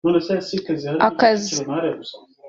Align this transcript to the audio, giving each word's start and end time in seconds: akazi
akazi 1.07 1.55